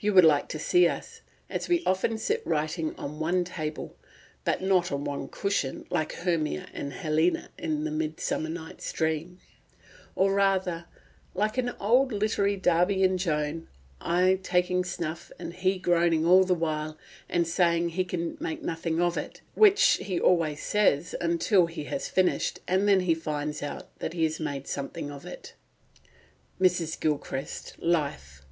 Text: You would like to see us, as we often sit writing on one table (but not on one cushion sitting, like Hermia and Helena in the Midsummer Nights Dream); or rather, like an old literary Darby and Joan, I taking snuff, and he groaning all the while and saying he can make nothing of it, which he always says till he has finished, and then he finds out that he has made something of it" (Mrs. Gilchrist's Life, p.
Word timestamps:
You 0.00 0.14
would 0.14 0.24
like 0.24 0.48
to 0.56 0.58
see 0.58 0.88
us, 0.88 1.20
as 1.50 1.68
we 1.68 1.82
often 1.84 2.16
sit 2.16 2.40
writing 2.46 2.94
on 2.96 3.20
one 3.20 3.44
table 3.44 3.94
(but 4.42 4.62
not 4.62 4.90
on 4.90 5.04
one 5.04 5.28
cushion 5.28 5.80
sitting, 5.80 5.86
like 5.90 6.14
Hermia 6.14 6.68
and 6.72 6.94
Helena 6.94 7.50
in 7.58 7.84
the 7.84 7.90
Midsummer 7.90 8.48
Nights 8.48 8.90
Dream); 8.90 9.38
or 10.16 10.32
rather, 10.32 10.86
like 11.34 11.58
an 11.58 11.74
old 11.78 12.10
literary 12.10 12.56
Darby 12.56 13.04
and 13.04 13.18
Joan, 13.18 13.68
I 14.00 14.40
taking 14.42 14.82
snuff, 14.82 15.30
and 15.38 15.52
he 15.52 15.78
groaning 15.78 16.24
all 16.24 16.44
the 16.44 16.54
while 16.54 16.96
and 17.28 17.46
saying 17.46 17.90
he 17.90 18.04
can 18.06 18.38
make 18.40 18.62
nothing 18.62 18.98
of 18.98 19.18
it, 19.18 19.42
which 19.54 19.98
he 20.00 20.18
always 20.18 20.62
says 20.62 21.14
till 21.40 21.66
he 21.66 21.84
has 21.84 22.08
finished, 22.08 22.60
and 22.66 22.88
then 22.88 23.00
he 23.00 23.14
finds 23.14 23.62
out 23.62 23.90
that 23.98 24.14
he 24.14 24.24
has 24.24 24.40
made 24.40 24.66
something 24.66 25.10
of 25.10 25.26
it" 25.26 25.52
(Mrs. 26.58 26.98
Gilchrist's 26.98 27.74
Life, 27.78 28.38
p. 28.40 28.46